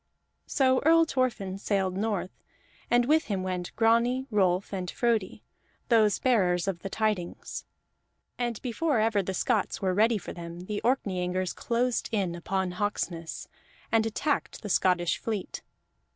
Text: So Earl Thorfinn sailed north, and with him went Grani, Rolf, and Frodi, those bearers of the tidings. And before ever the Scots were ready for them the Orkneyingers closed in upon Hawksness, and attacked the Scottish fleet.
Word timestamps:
So 0.47 0.79
Earl 0.83 1.05
Thorfinn 1.05 1.59
sailed 1.59 1.95
north, 1.95 2.31
and 2.89 3.05
with 3.05 3.25
him 3.25 3.43
went 3.43 3.71
Grani, 3.75 4.25
Rolf, 4.31 4.73
and 4.73 4.89
Frodi, 4.89 5.43
those 5.89 6.17
bearers 6.17 6.67
of 6.67 6.79
the 6.79 6.89
tidings. 6.89 7.65
And 8.35 8.59
before 8.63 8.97
ever 8.99 9.21
the 9.21 9.35
Scots 9.35 9.79
were 9.79 9.93
ready 9.93 10.17
for 10.17 10.33
them 10.33 10.61
the 10.61 10.81
Orkneyingers 10.83 11.53
closed 11.55 12.09
in 12.11 12.33
upon 12.33 12.71
Hawksness, 12.71 13.47
and 13.91 14.07
attacked 14.07 14.63
the 14.63 14.69
Scottish 14.69 15.19
fleet. 15.19 15.61